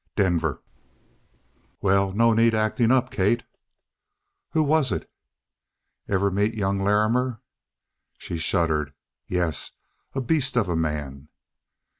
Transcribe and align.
"Denver!" 0.15 0.63
"Well? 1.79 2.11
No 2.11 2.33
need 2.33 2.55
of 2.55 2.59
acting 2.59 2.89
up, 2.89 3.11
Kate." 3.11 3.43
"Who 4.49 4.63
was 4.63 4.91
it?" 4.91 5.07
"Ever 6.07 6.31
meet 6.31 6.55
young 6.55 6.79
Larrimer?" 6.81 7.39
She 8.17 8.39
shuddered. 8.39 8.95
"Yes. 9.27 9.73
A 10.15 10.21
beast 10.21 10.57
of 10.57 10.67
a 10.69 10.75
man." 10.75 11.27